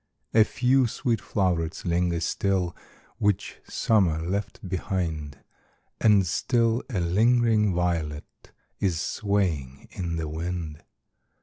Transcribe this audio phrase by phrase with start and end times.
[0.33, 0.69] AN AUTUMN INVITATION.
[0.73, 2.75] 115 A few sweet flow'rets linger still,
[3.19, 5.37] Which Summer left behind;
[5.99, 10.81] And still a lingering violet Is swaying in the wind.